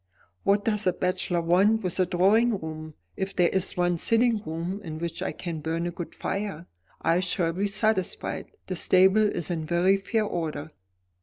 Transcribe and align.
"What 0.41 0.65
does 0.65 0.87
a 0.87 0.93
bachelor 0.93 1.41
want 1.41 1.83
with 1.83 1.99
a 1.99 2.07
drawing 2.07 2.57
room? 2.59 2.95
If 3.15 3.35
there 3.35 3.49
is 3.49 3.77
one 3.77 3.99
sitting 3.99 4.41
room 4.43 4.81
in 4.83 4.97
which 4.97 5.21
I 5.21 5.31
can 5.31 5.59
burn 5.61 5.85
a 5.85 5.91
good 5.91 6.15
fire, 6.15 6.65
I 7.03 7.19
shall 7.19 7.53
be 7.53 7.67
satisfied. 7.67 8.47
The 8.65 8.75
stable 8.75 9.29
is 9.29 9.51
in 9.51 9.63
very 9.63 9.97
fair 9.97 10.25
order." 10.25 10.71